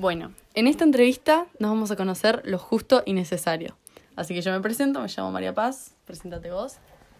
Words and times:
Bueno, 0.00 0.32
en 0.54 0.68
esta 0.68 0.84
entrevista 0.84 1.48
nos 1.58 1.70
vamos 1.72 1.90
a 1.90 1.96
conocer 1.96 2.42
lo 2.44 2.56
justo 2.56 3.02
y 3.04 3.14
necesario. 3.14 3.76
Así 4.14 4.32
que 4.32 4.42
yo 4.42 4.52
me 4.52 4.60
presento, 4.60 5.00
me 5.00 5.08
llamo 5.08 5.32
María 5.32 5.54
Paz, 5.54 5.96
preséntate 6.04 6.52
vos. 6.52 6.76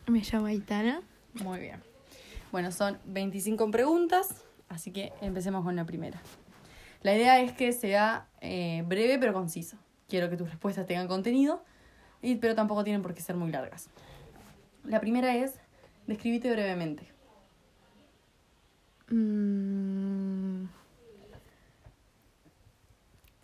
Me 0.06 0.20
llamo 0.20 0.46
Aitana. 0.46 1.02
Muy 1.42 1.58
bien. 1.58 1.82
Bueno, 2.52 2.70
son 2.70 2.98
25 3.06 3.68
preguntas, 3.72 4.44
así 4.68 4.92
que 4.92 5.12
empecemos 5.20 5.64
con 5.64 5.74
la 5.74 5.86
primera. 5.86 6.22
La 7.02 7.16
idea 7.16 7.40
es 7.40 7.50
que 7.50 7.72
sea 7.72 8.28
eh, 8.40 8.84
breve 8.86 9.18
pero 9.18 9.32
conciso. 9.32 9.76
Quiero 10.08 10.30
que 10.30 10.36
tus 10.36 10.48
respuestas 10.48 10.86
tengan 10.86 11.08
contenido, 11.08 11.64
y, 12.22 12.36
pero 12.36 12.54
tampoco 12.54 12.84
tienen 12.84 13.02
por 13.02 13.12
qué 13.12 13.22
ser 13.22 13.34
muy 13.34 13.50
largas. 13.50 13.88
La 14.84 15.00
primera 15.00 15.34
es, 15.34 15.54
describite 16.06 16.48
brevemente. 16.48 17.08
Mm, 19.10 19.87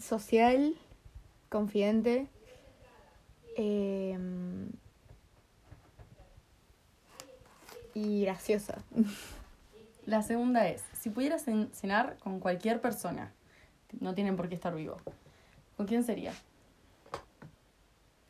social, 0.05 0.75
confidente. 1.50 2.29
em, 3.57 4.68
y 7.94 8.22
graciosa. 8.22 8.82
La 10.07 10.22
segunda 10.22 10.68
es, 10.68 10.82
si 10.93 11.08
pudieras 11.11 11.46
cen- 11.46 11.71
cenar 11.72 12.18
con 12.18 12.40
cualquier 12.40 12.80
persona, 12.80 13.32
no 14.00 14.14
tienen 14.14 14.36
por 14.36 14.49
qué 14.49 14.54
estar 14.57 14.75
vivo, 14.75 14.96
¿con 15.77 15.86
quién 15.86 16.03
sería? 16.05 16.35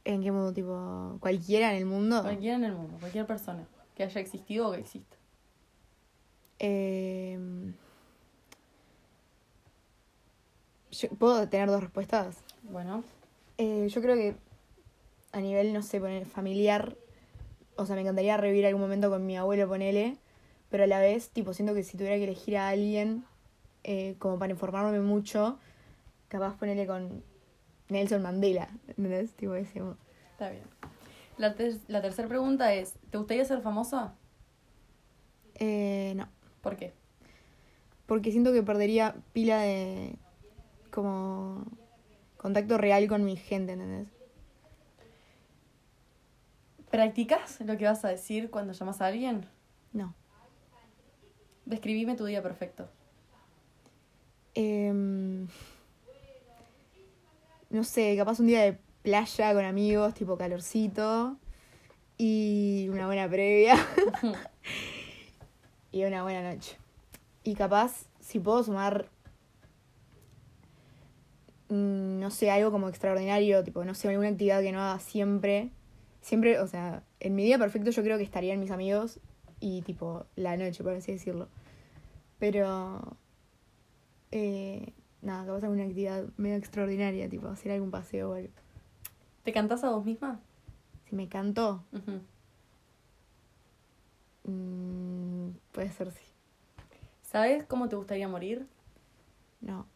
¿En 0.04 0.22
qué 0.22 0.30
modo? 0.30 0.52
Tipo, 0.52 1.16
cualquiera 1.20 1.70
en 1.72 1.78
el 1.78 1.86
mundo. 1.86 2.20
Cualquiera 2.22 2.56
en 2.56 2.64
el 2.64 2.74
mundo, 2.74 2.98
cualquier 3.00 3.26
persona 3.26 3.66
que 3.96 4.02
haya 4.02 4.20
existido 4.20 4.68
o 4.68 4.72
que 4.72 4.80
exista. 4.80 5.16
Em, 6.58 7.72
yo- 10.94 11.08
¿Puedo 11.10 11.48
tener 11.48 11.68
dos 11.68 11.80
respuestas? 11.82 12.36
Bueno, 12.62 13.04
Eh, 13.58 13.86
yo 13.88 14.00
creo 14.02 14.16
que 14.16 14.34
a 15.32 15.40
nivel, 15.40 15.72
no 15.72 15.82
sé, 15.82 16.00
poner 16.00 16.26
familiar, 16.26 16.96
o 17.76 17.86
sea, 17.86 17.94
me 17.94 18.02
encantaría 18.02 18.36
revivir 18.36 18.66
algún 18.66 18.82
momento 18.82 19.10
con 19.10 19.24
mi 19.26 19.36
abuelo, 19.36 19.68
ponele, 19.68 20.16
pero 20.70 20.84
a 20.84 20.86
la 20.88 20.98
vez, 20.98 21.28
tipo, 21.30 21.52
siento 21.54 21.72
que 21.74 21.84
si 21.84 21.96
tuviera 21.96 22.16
que 22.16 22.24
elegir 22.24 22.56
a 22.56 22.68
alguien, 22.68 23.24
eh, 23.84 24.16
como 24.18 24.38
para 24.40 24.52
informarme 24.52 25.00
mucho, 25.00 25.58
capaz 26.28 26.56
ponerle 26.56 26.86
con 26.86 27.22
Nelson 27.90 28.22
Mandela, 28.22 28.68
¿entendés? 28.88 29.32
Tipo 29.34 29.54
ese. 29.54 29.80
está 30.32 30.50
bien. 30.50 30.64
La, 31.38 31.54
ter- 31.54 31.78
la 31.88 32.00
tercera 32.02 32.26
pregunta 32.28 32.72
es, 32.74 32.94
¿te 33.10 33.18
gustaría 33.18 33.44
ser 33.44 33.60
famosa? 33.60 34.14
Eh, 35.56 36.12
no, 36.16 36.28
¿Por 36.60 36.76
qué? 36.76 36.92
porque 38.06 38.30
siento 38.32 38.52
que 38.52 38.62
perdería 38.62 39.14
pila 39.32 39.60
de, 39.62 40.16
como, 40.94 41.64
contacto 42.36 42.78
real 42.78 43.08
con 43.08 43.24
mi 43.24 43.36
gente, 43.36 43.72
¿entendés? 43.72 44.08
¿Practicas 46.88 47.60
lo 47.62 47.76
que 47.76 47.84
vas 47.84 48.04
a 48.04 48.08
decir 48.08 48.48
cuando 48.48 48.72
llamas 48.72 49.00
a 49.00 49.06
alguien? 49.06 49.44
No. 49.92 50.14
Describime 51.66 52.14
tu 52.14 52.24
día 52.24 52.42
perfecto. 52.42 52.88
Em, 54.54 55.48
no 57.70 57.82
sé, 57.82 58.14
capaz 58.16 58.38
un 58.38 58.46
día 58.46 58.62
de 58.62 58.78
playa 59.02 59.52
con 59.52 59.64
amigos, 59.64 60.14
tipo 60.14 60.38
calorcito. 60.38 61.36
Y 62.16 62.88
una 62.92 63.06
buena 63.06 63.28
previa. 63.28 63.74
y 65.90 66.04
una 66.04 66.22
buena 66.22 66.54
noche. 66.54 66.78
Y 67.42 67.54
capaz, 67.54 68.06
si 68.20 68.38
puedo 68.38 68.62
sumar. 68.62 69.08
Mm, 71.68 72.20
No 72.20 72.30
sé, 72.30 72.50
algo 72.50 72.70
como 72.70 72.88
extraordinario, 72.88 73.62
tipo, 73.64 73.84
no 73.84 73.94
sé, 73.94 74.08
alguna 74.08 74.28
actividad 74.28 74.60
que 74.62 74.72
no 74.72 74.80
haga 74.80 74.98
siempre. 75.00 75.70
Siempre, 76.20 76.58
o 76.60 76.66
sea, 76.66 77.02
en 77.20 77.34
mi 77.34 77.44
día 77.44 77.58
perfecto 77.58 77.90
yo 77.90 78.02
creo 78.02 78.16
que 78.16 78.24
estarían 78.24 78.60
mis 78.60 78.70
amigos 78.70 79.20
y 79.60 79.82
tipo 79.82 80.26
la 80.36 80.56
noche, 80.56 80.82
por 80.82 80.94
así 80.94 81.12
decirlo. 81.12 81.48
Pero 82.38 83.16
eh, 84.30 84.92
nada, 85.22 85.46
capaz 85.46 85.64
alguna 85.64 85.82
actividad 85.84 86.24
medio 86.36 86.56
extraordinaria, 86.56 87.28
tipo 87.28 87.48
hacer 87.48 87.72
algún 87.72 87.90
paseo 87.90 88.30
o 88.30 88.34
algo. 88.34 88.52
¿Te 89.44 89.52
cantás 89.52 89.84
a 89.84 89.90
vos 89.90 90.04
misma? 90.04 90.40
Si 91.08 91.14
me 91.14 91.28
canto, 91.28 91.84
mm, 94.44 95.48
puede 95.72 95.90
ser 95.92 96.10
sí. 96.12 96.24
¿Sabes 97.22 97.64
cómo 97.64 97.88
te 97.88 97.96
gustaría 97.96 98.28
morir? 98.28 98.66
No. 99.60 99.86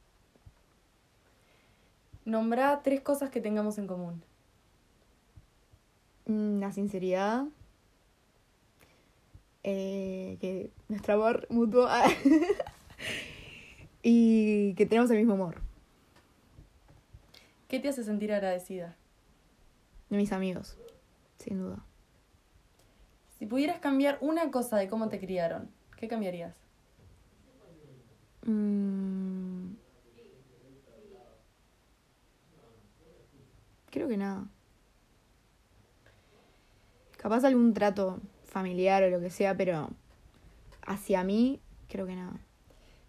Nombrá 2.28 2.82
tres 2.82 3.00
cosas 3.00 3.30
que 3.30 3.40
tengamos 3.40 3.78
en 3.78 3.86
común. 3.86 4.22
Mm, 6.26 6.60
la 6.60 6.72
sinceridad. 6.72 7.46
eh, 9.64 10.36
que 10.38 10.70
nuestro 10.88 11.14
amor 11.14 11.46
mutuo. 11.48 11.88
y 14.02 14.74
que 14.74 14.84
tenemos 14.84 15.10
el 15.10 15.16
mismo 15.16 15.32
amor. 15.32 15.62
¿Qué 17.66 17.80
te 17.80 17.88
hace 17.88 18.04
sentir 18.04 18.30
agradecida? 18.30 18.94
De 20.10 20.18
mis 20.18 20.32
amigos, 20.32 20.76
sin 21.38 21.60
duda. 21.60 21.82
Si 23.38 23.46
pudieras 23.46 23.80
cambiar 23.80 24.18
una 24.20 24.50
cosa 24.50 24.76
de 24.76 24.88
cómo 24.88 25.08
te 25.08 25.18
criaron, 25.18 25.70
¿qué 25.96 26.08
cambiarías? 26.08 26.54
Mm, 28.44 29.47
creo 33.98 34.08
que 34.08 34.16
nada. 34.16 34.46
Capaz 37.16 37.44
algún 37.44 37.74
trato 37.74 38.20
familiar 38.44 39.02
o 39.02 39.10
lo 39.10 39.20
que 39.20 39.30
sea, 39.30 39.56
pero 39.56 39.90
hacia 40.86 41.24
mí, 41.24 41.60
creo 41.88 42.06
que 42.06 42.14
nada. 42.14 42.38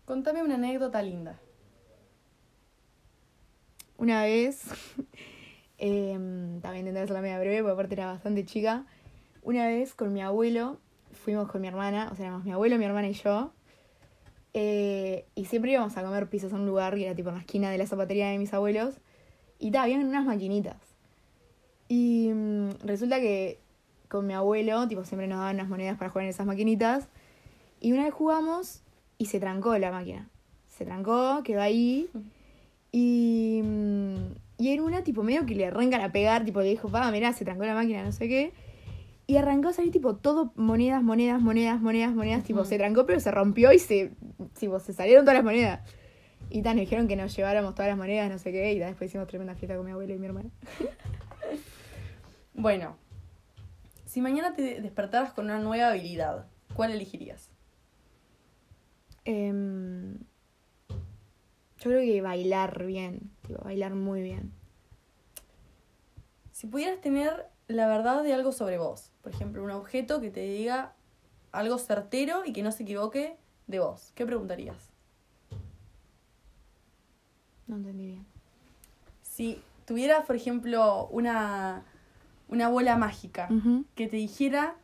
Contame 0.05 0.41
una 0.41 0.55
anécdota 0.55 1.01
linda. 1.03 1.39
Una 3.97 4.23
vez, 4.23 4.63
em, 5.77 6.59
también 6.61 6.87
intenté 6.87 7.01
hacerla 7.01 7.21
media 7.21 7.39
breve, 7.39 7.59
porque 7.61 7.73
aparte 7.73 7.93
era 7.95 8.07
bastante 8.07 8.45
chica. 8.45 8.85
Una 9.43 9.67
vez 9.67 9.93
con 9.93 10.11
mi 10.11 10.21
abuelo, 10.21 10.79
fuimos 11.13 11.49
con 11.51 11.61
mi 11.61 11.67
hermana, 11.67 12.09
o 12.11 12.15
sea, 12.15 12.25
éramos 12.27 12.45
mi 12.45 12.51
abuelo, 12.51 12.77
mi 12.79 12.85
hermana 12.85 13.09
y 13.09 13.13
yo. 13.13 13.53
eh, 14.53 15.27
y 15.35 15.45
siempre 15.45 15.71
íbamos 15.71 15.95
a 15.97 16.03
comer 16.03 16.29
pizzas 16.29 16.53
a 16.53 16.55
un 16.55 16.65
lugar 16.65 16.95
que 16.95 17.05
era 17.05 17.15
tipo 17.15 17.29
en 17.29 17.35
la 17.35 17.41
esquina 17.41 17.69
de 17.71 17.77
la 17.77 17.85
zapatería 17.87 18.29
de 18.29 18.37
mis 18.39 18.53
abuelos. 18.53 18.95
Y 19.59 19.71
ta, 19.71 19.83
habían 19.83 20.05
unas 20.05 20.25
maquinitas. 20.25 20.77
Y 21.89 22.31
mm, 22.33 22.69
resulta 22.85 23.19
que 23.19 23.59
con 24.07 24.25
mi 24.25 24.33
abuelo, 24.33 24.87
tipo, 24.87 25.03
siempre 25.03 25.27
nos 25.27 25.39
daban 25.39 25.55
unas 25.55 25.69
monedas 25.69 25.97
para 25.97 26.09
jugar 26.09 26.23
en 26.25 26.29
esas 26.29 26.47
maquinitas. 26.47 27.07
Y 27.79 27.91
una 27.91 28.05
vez 28.05 28.13
jugamos 28.13 28.81
y 29.17 29.25
se 29.25 29.39
trancó 29.39 29.77
la 29.77 29.91
máquina. 29.91 30.29
Se 30.67 30.85
trancó, 30.85 31.41
quedó 31.43 31.61
ahí. 31.61 32.09
Y, 32.91 33.61
mm, 33.63 34.15
y 34.57 34.69
en 34.69 34.81
una, 34.81 35.03
tipo, 35.03 35.23
medio 35.23 35.45
que 35.45 35.55
le 35.55 35.67
arrancan 35.67 36.01
a 36.01 36.11
pegar, 36.11 36.45
tipo, 36.45 36.61
le 36.61 36.69
dijo, 36.69 36.89
pa, 36.89 37.11
mirá, 37.11 37.33
se 37.33 37.45
trancó 37.45 37.65
la 37.65 37.75
máquina, 37.75 38.03
no 38.03 38.11
sé 38.11 38.27
qué. 38.27 38.53
Y 39.27 39.37
arrancó 39.37 39.69
a 39.69 39.73
salir, 39.73 39.91
tipo, 39.91 40.15
todo 40.15 40.51
monedas, 40.55 41.03
monedas, 41.03 41.41
monedas, 41.41 41.79
monedas, 41.79 42.13
monedas. 42.13 42.43
Tipo, 42.43 42.65
se 42.65 42.77
trancó, 42.77 43.05
pero 43.05 43.19
se 43.19 43.29
rompió 43.29 43.71
y 43.71 43.79
se, 43.79 44.11
tipo, 44.59 44.79
se 44.79 44.93
salieron 44.93 45.23
todas 45.23 45.35
las 45.35 45.43
monedas. 45.43 45.81
Y 46.49 46.61
tan, 46.61 46.77
nos 46.77 46.81
dijeron 46.81 47.07
que 47.07 47.15
nos 47.15 47.35
lleváramos 47.35 47.75
todas 47.75 47.89
las 47.89 47.97
monedas, 47.97 48.29
no 48.29 48.39
sé 48.39 48.51
qué. 48.51 48.73
Y 48.73 48.79
después 48.79 49.09
hicimos 49.09 49.27
tremenda 49.27 49.55
fiesta 49.55 49.75
con 49.75 49.85
mi 49.85 49.91
abuelo 49.91 50.13
y 50.13 50.17
mi 50.17 50.25
hermana. 50.25 50.49
Bueno, 52.53 52.97
si 54.05 54.19
mañana 54.19 54.53
te 54.53 54.81
despertaras 54.81 55.31
con 55.31 55.45
una 55.45 55.59
nueva 55.59 55.91
habilidad, 55.91 56.47
¿cuál 56.73 56.91
elegirías? 56.91 57.49
Em, 59.23 60.17
yo 60.89 61.83
creo 61.83 62.01
que 62.01 62.21
bailar 62.21 62.85
bien, 62.85 63.31
tipo, 63.47 63.63
bailar 63.63 63.95
muy 63.95 64.21
bien. 64.21 64.51
Si 66.51 66.67
pudieras 66.67 66.99
tener 66.99 67.47
la 67.67 67.87
verdad 67.87 68.23
de 68.23 68.33
algo 68.33 68.51
sobre 68.51 68.77
vos, 68.77 69.13
por 69.21 69.31
ejemplo, 69.31 69.63
un 69.63 69.71
objeto 69.71 70.19
que 70.19 70.29
te 70.31 70.41
diga 70.41 70.95
algo 71.53 71.77
certero 71.77 72.43
y 72.45 72.51
que 72.51 72.63
no 72.63 72.73
se 72.73 72.83
equivoque 72.83 73.37
de 73.67 73.79
vos, 73.79 74.11
¿qué 74.15 74.25
preguntarías? 74.25 74.88
No 77.69 77.77
entendí 77.77 78.07
bien. 78.07 78.25
Si 79.23 79.61
tuvieras, 79.85 80.25
por 80.25 80.35
ejemplo, 80.35 81.07
una, 81.11 81.83
una 82.49 82.67
bola 82.67 82.97
mágica 82.97 83.47
que 83.95 84.07
te 84.07 84.17
dijera 84.17 84.75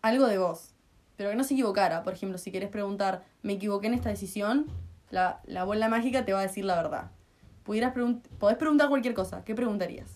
algo 0.00 0.26
de 0.26 0.38
vos, 0.38 0.70
pero 1.16 1.30
que 1.30 1.36
no 1.36 1.44
se 1.44 1.54
equivocara, 1.54 2.02
por 2.04 2.14
ejemplo, 2.14 2.38
si 2.38 2.50
querés 2.50 2.70
preguntar, 2.70 3.24
me 3.42 3.54
equivoqué 3.54 3.88
en 3.88 3.94
esta 3.94 4.08
decisión, 4.08 4.66
la, 5.10 5.40
la 5.46 5.64
bola 5.64 5.88
mágica 5.88 6.24
te 6.24 6.32
va 6.32 6.38
a 6.38 6.42
decir 6.42 6.64
la 6.64 6.76
verdad. 6.76 7.10
Pudieras 7.64 7.94
pregun- 7.94 8.20
podés 8.38 8.56
preguntar 8.56 8.88
cualquier 8.88 9.14
cosa, 9.14 9.44
¿qué 9.44 9.54
preguntarías? 9.54 10.08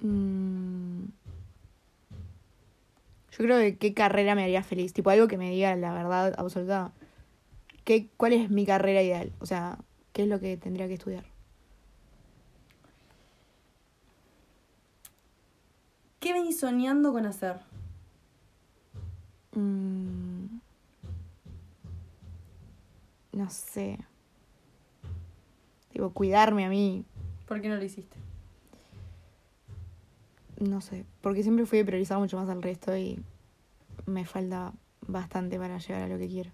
Mm. 0.00 1.04
Yo 3.32 3.38
creo 3.38 3.58
que 3.58 3.76
qué 3.78 3.94
carrera 3.94 4.34
me 4.36 4.44
haría 4.44 4.62
feliz. 4.62 4.92
Tipo 4.92 5.10
algo 5.10 5.26
que 5.26 5.36
me 5.38 5.50
diga 5.50 5.74
la 5.74 5.92
verdad 5.92 6.34
absoluta. 6.38 6.92
¿Qué, 7.84 8.08
¿Cuál 8.16 8.32
es 8.32 8.48
mi 8.50 8.64
carrera 8.64 9.02
ideal? 9.02 9.32
O 9.40 9.46
sea, 9.46 9.78
qué 10.14 10.22
es 10.22 10.28
lo 10.28 10.40
que 10.40 10.56
tendría 10.56 10.88
que 10.88 10.94
estudiar. 10.94 11.24
¿Qué 16.20 16.32
venís 16.32 16.58
soñando 16.58 17.12
con 17.12 17.26
hacer? 17.26 17.58
Mm, 19.52 20.46
no 23.32 23.50
sé. 23.50 23.98
Digo, 25.92 26.10
cuidarme 26.14 26.64
a 26.64 26.70
mí. 26.70 27.04
¿Por 27.46 27.60
qué 27.60 27.68
no 27.68 27.76
lo 27.76 27.84
hiciste? 27.84 28.16
No 30.60 30.80
sé. 30.80 31.04
Porque 31.20 31.42
siempre 31.42 31.66
fui 31.66 31.80
a 31.80 31.84
priorizar 31.84 32.18
mucho 32.18 32.38
más 32.38 32.48
al 32.48 32.62
resto 32.62 32.96
y 32.96 33.20
me 34.06 34.24
falta 34.24 34.72
bastante 35.06 35.58
para 35.58 35.78
llegar 35.78 36.02
a 36.02 36.08
lo 36.08 36.18
que 36.18 36.28
quiero. 36.28 36.50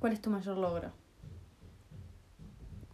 ¿Cuál 0.00 0.14
es 0.14 0.22
tu 0.22 0.30
mayor 0.30 0.56
logro? 0.56 1.05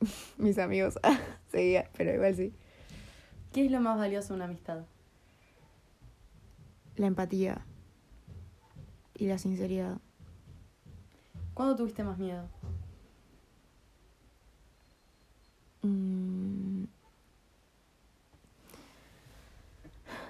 Mis 0.39 0.59
amigos. 0.59 0.99
Seguía, 1.51 1.91
pero 1.97 2.15
igual 2.15 2.35
sí. 2.35 2.53
¿Qué 3.53 3.67
es 3.67 3.71
lo 3.71 3.81
más 3.81 3.99
valioso 3.99 4.29
de 4.29 4.35
una 4.35 4.45
amistad? 4.47 4.85
La 6.97 7.07
empatía. 7.07 7.65
Y 9.15 9.27
la 9.27 9.39
sinceridad. 9.39 9.99
¿Cuándo 11.55 11.77
tuviste 11.77 12.03
más 12.03 12.19
miedo? 12.19 12.49
Mm. 15.83 16.85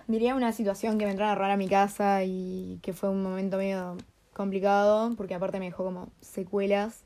Diría 0.09 0.35
una 0.35 0.53
situación 0.53 0.99
que 0.99 1.05
me 1.05 1.13
entraron 1.13 1.33
a 1.33 1.35
robar 1.37 1.53
a 1.53 1.57
mi 1.57 1.69
casa 1.69 2.25
y 2.25 2.81
que 2.83 2.93
fue 2.93 3.09
un 3.09 3.23
momento 3.23 3.57
medio 3.57 3.97
complicado, 4.33 5.15
porque 5.17 5.35
aparte 5.35 5.61
me 5.61 5.67
dejó 5.67 5.85
como 5.85 6.11
secuelas. 6.21 7.05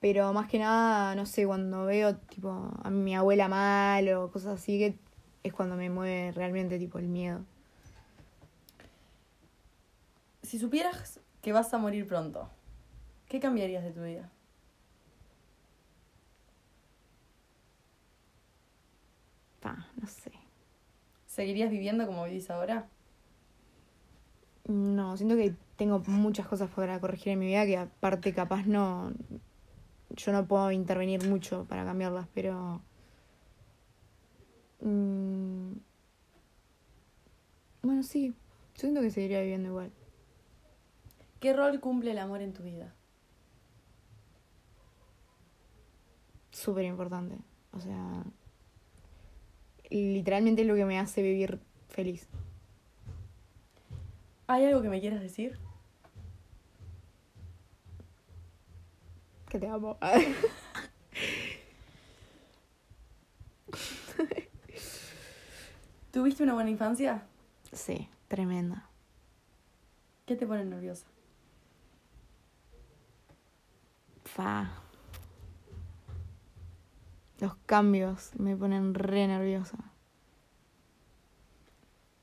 Pero 0.00 0.32
más 0.32 0.48
que 0.48 0.58
nada, 0.58 1.14
no 1.14 1.26
sé, 1.26 1.46
cuando 1.46 1.84
veo 1.84 2.16
tipo 2.16 2.70
a 2.82 2.90
mi 2.90 3.14
abuela 3.14 3.48
mal 3.48 4.08
o 4.14 4.30
cosas 4.30 4.60
así, 4.60 4.78
que 4.78 4.98
es 5.42 5.52
cuando 5.52 5.76
me 5.76 5.90
mueve 5.90 6.32
realmente 6.32 6.78
tipo 6.78 6.98
el 6.98 7.06
miedo. 7.08 7.44
Si 10.42 10.58
supieras 10.58 11.20
que 11.42 11.52
vas 11.52 11.72
a 11.74 11.78
morir 11.78 12.06
pronto, 12.06 12.48
¿qué 13.28 13.40
cambiarías 13.40 13.84
de 13.84 13.92
tu 13.92 14.02
vida? 14.02 14.30
Pa, 19.60 19.86
no 20.00 20.06
sé. 20.06 20.32
¿Seguirías 21.26 21.70
viviendo 21.70 22.06
como 22.06 22.24
vivís 22.24 22.50
ahora? 22.50 22.88
No, 24.66 25.16
siento 25.16 25.36
que 25.36 25.54
tengo 25.76 26.00
muchas 26.06 26.46
cosas 26.46 26.70
para 26.70 27.00
corregir 27.00 27.32
en 27.32 27.38
mi 27.38 27.46
vida 27.46 27.66
que 27.66 27.76
aparte 27.76 28.32
capaz 28.32 28.66
no... 28.66 29.12
Yo 30.16 30.32
no 30.32 30.46
puedo 30.46 30.70
intervenir 30.72 31.26
mucho 31.28 31.64
para 31.66 31.84
cambiarlas, 31.84 32.26
pero... 32.34 32.82
mm, 34.80 35.72
Bueno, 37.82 38.02
sí, 38.02 38.28
yo 38.74 38.80
siento 38.80 39.00
que 39.00 39.10
seguiría 39.10 39.40
viviendo 39.40 39.68
igual. 39.68 39.90
¿Qué 41.40 41.52
rol 41.54 41.80
cumple 41.80 42.10
el 42.12 42.18
amor 42.18 42.42
en 42.42 42.52
tu 42.52 42.62
vida? 42.62 42.94
Súper 46.50 46.84
importante. 46.84 47.36
O 47.72 47.80
sea, 47.80 48.24
literalmente 49.90 50.62
es 50.62 50.68
lo 50.68 50.74
que 50.74 50.84
me 50.84 50.98
hace 50.98 51.22
vivir 51.22 51.58
feliz. 51.88 52.28
¿Hay 54.46 54.64
algo 54.66 54.82
que 54.82 54.88
me 54.88 55.00
quieras 55.00 55.20
decir? 55.20 55.58
Que 59.50 59.58
te 59.58 59.66
amo. 59.66 59.98
¿Tuviste 66.12 66.44
una 66.44 66.54
buena 66.54 66.70
infancia? 66.70 67.26
sí, 67.72 68.08
tremenda. 68.28 68.88
¿Qué 70.24 70.36
te 70.36 70.46
pone 70.46 70.64
nerviosa? 70.64 71.04
Fa. 74.24 74.70
Los 77.40 77.56
cambios 77.66 78.30
me 78.38 78.56
ponen 78.56 78.94
re 78.94 79.26
nerviosa. 79.26 79.78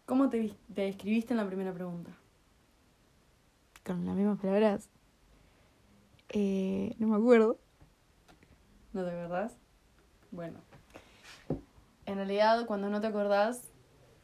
¿Cómo 0.06 0.30
te, 0.30 0.56
te 0.74 0.84
describiste 0.84 1.34
en 1.34 1.38
la 1.38 1.48
primera 1.48 1.74
pregunta? 1.74 2.12
Con 3.86 4.06
las 4.06 4.16
mismas 4.16 4.40
palabras. 4.40 4.90
Eh, 6.30 6.96
no 7.00 7.08
me 7.08 7.16
acuerdo. 7.16 7.58
¿No 8.94 9.04
te 9.04 9.12
acordás? 9.12 9.58
Bueno. 10.32 10.60
En 12.06 12.16
realidad, 12.16 12.66
cuando 12.66 12.90
no 12.90 13.02
te 13.02 13.08
acordás, 13.08 13.64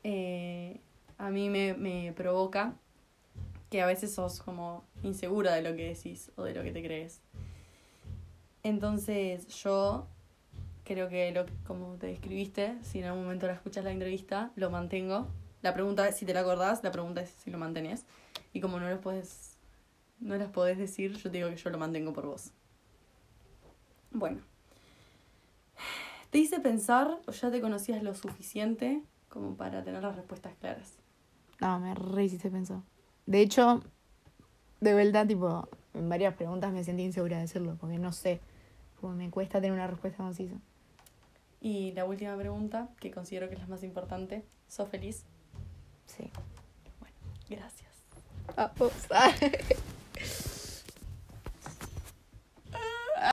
eh, 0.03 0.79
a 1.17 1.29
mí 1.29 1.49
me, 1.49 1.73
me 1.73 2.13
provoca 2.13 2.75
que 3.69 3.81
a 3.81 3.85
veces 3.85 4.13
sos 4.13 4.39
como 4.39 4.83
insegura 5.01 5.53
de 5.53 5.61
lo 5.61 5.75
que 5.75 5.87
decís 5.87 6.31
o 6.35 6.43
de 6.43 6.53
lo 6.53 6.63
que 6.63 6.71
te 6.71 6.83
crees. 6.83 7.21
Entonces, 8.63 9.47
yo 9.47 10.07
creo 10.83 11.09
que 11.09 11.31
lo 11.31 11.45
como 11.65 11.95
te 11.95 12.07
describiste, 12.07 12.77
si 12.81 12.99
en 12.99 13.05
algún 13.05 13.23
momento 13.23 13.47
la 13.47 13.53
escuchas 13.53 13.83
la 13.83 13.91
entrevista, 13.91 14.51
lo 14.55 14.69
mantengo. 14.69 15.27
La 15.61 15.73
pregunta 15.73 16.07
es 16.07 16.17
si 16.17 16.25
te 16.25 16.33
la 16.33 16.41
acordás, 16.41 16.83
la 16.83 16.91
pregunta 16.91 17.21
es 17.21 17.29
si 17.29 17.51
lo 17.51 17.57
mantenés. 17.57 18.05
Y 18.53 18.59
como 18.59 18.79
no 18.79 18.89
los 18.89 18.99
puedes, 18.99 19.52
no 20.19 20.35
las 20.35 20.49
podés 20.49 20.77
decir, 20.77 21.13
yo 21.13 21.31
te 21.31 21.37
digo 21.37 21.49
que 21.49 21.55
yo 21.55 21.69
lo 21.69 21.77
mantengo 21.77 22.13
por 22.13 22.25
vos. 22.25 22.51
Bueno. 24.11 24.41
¿Te 26.29 26.39
hice 26.39 26.59
pensar 26.59 27.19
o 27.27 27.31
ya 27.31 27.51
te 27.51 27.61
conocías 27.61 28.01
lo 28.01 28.15
suficiente 28.15 29.03
como 29.29 29.55
para 29.55 29.83
tener 29.83 30.01
las 30.01 30.15
respuestas 30.15 30.53
claras? 30.59 30.93
No, 31.59 31.79
me 31.79 31.93
re 31.93 32.25
hiciste 32.25 32.49
pensar. 32.49 32.81
De 33.25 33.41
hecho, 33.41 33.81
de 34.81 34.93
vuelta, 34.93 35.25
tipo, 35.25 35.67
en 35.93 36.09
varias 36.09 36.33
preguntas 36.35 36.71
me 36.73 36.83
sentí 36.83 37.03
insegura 37.03 37.37
de 37.37 37.43
decirlo, 37.43 37.77
porque 37.79 37.97
no 37.97 38.11
sé. 38.11 38.41
Como 38.99 39.15
me 39.15 39.29
cuesta 39.29 39.59
tener 39.59 39.73
una 39.73 39.87
respuesta 39.87 40.23
concisa. 40.23 40.55
Y 41.61 41.91
la 41.93 42.05
última 42.05 42.35
pregunta, 42.35 42.89
que 42.99 43.11
considero 43.11 43.47
que 43.47 43.55
es 43.55 43.61
la 43.61 43.67
más 43.67 43.83
importante, 43.83 44.43
¿sos 44.67 44.89
feliz? 44.89 45.25
Sí. 46.05 46.29
Gracias. 47.49 47.91
Ah, 48.57 48.71
ups. 48.79 49.07